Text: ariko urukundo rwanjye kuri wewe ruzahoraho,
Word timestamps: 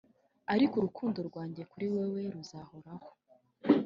ariko 0.53 0.73
urukundo 0.77 1.19
rwanjye 1.29 1.61
kuri 1.71 1.85
wewe 1.93 2.21
ruzahoraho, 2.33 3.07